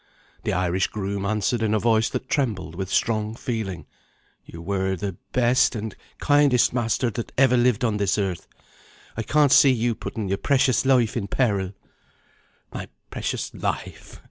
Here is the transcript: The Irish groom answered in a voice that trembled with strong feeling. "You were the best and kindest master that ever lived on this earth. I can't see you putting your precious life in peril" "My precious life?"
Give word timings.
The 0.45 0.51
Irish 0.53 0.87
groom 0.87 1.27
answered 1.27 1.61
in 1.61 1.75
a 1.75 1.79
voice 1.79 2.09
that 2.09 2.27
trembled 2.27 2.73
with 2.73 2.89
strong 2.89 3.35
feeling. 3.35 3.85
"You 4.43 4.59
were 4.59 4.95
the 4.95 5.15
best 5.31 5.75
and 5.75 5.95
kindest 6.17 6.73
master 6.73 7.11
that 7.11 7.31
ever 7.37 7.55
lived 7.55 7.85
on 7.85 7.97
this 7.97 8.17
earth. 8.17 8.47
I 9.15 9.21
can't 9.21 9.51
see 9.51 9.69
you 9.71 9.93
putting 9.93 10.27
your 10.27 10.39
precious 10.39 10.87
life 10.87 11.15
in 11.15 11.27
peril" 11.27 11.73
"My 12.73 12.87
precious 13.11 13.53
life?" 13.53 14.19